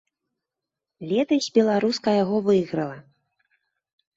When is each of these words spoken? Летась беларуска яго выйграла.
Летась 1.11 1.51
беларуска 1.57 2.09
яго 2.23 2.37
выйграла. 2.51 2.97